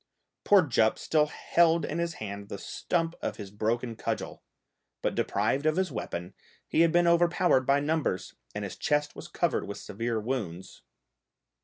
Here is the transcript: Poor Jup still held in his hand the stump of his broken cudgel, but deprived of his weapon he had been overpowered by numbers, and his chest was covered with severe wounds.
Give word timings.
Poor 0.45 0.63
Jup 0.65 0.97
still 0.97 1.27
held 1.27 1.85
in 1.85 1.99
his 1.99 2.15
hand 2.15 2.49
the 2.49 2.57
stump 2.57 3.13
of 3.21 3.35
his 3.37 3.51
broken 3.51 3.95
cudgel, 3.95 4.41
but 5.03 5.13
deprived 5.13 5.67
of 5.67 5.75
his 5.75 5.91
weapon 5.91 6.33
he 6.67 6.81
had 6.81 6.91
been 6.91 7.05
overpowered 7.05 7.67
by 7.67 7.79
numbers, 7.79 8.33
and 8.55 8.63
his 8.63 8.75
chest 8.77 9.15
was 9.15 9.27
covered 9.27 9.67
with 9.67 9.77
severe 9.77 10.19
wounds. 10.19 10.81